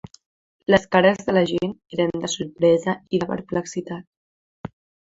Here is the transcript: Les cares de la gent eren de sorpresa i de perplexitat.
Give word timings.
Les 0.73 0.87
cares 0.95 1.21
de 1.27 1.35
la 1.39 1.43
gent 1.53 1.75
eren 1.99 2.17
de 2.25 2.33
sorpresa 2.39 2.99
i 3.19 3.25
de 3.27 3.31
perplexitat. 3.35 4.77